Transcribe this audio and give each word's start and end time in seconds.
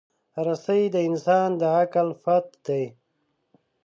رسۍ 0.45 0.83
د 0.93 0.95
انسان 1.09 1.49
د 1.59 1.61
عقل 1.79 2.07
پُت 2.23 2.45
دی. 2.65 2.83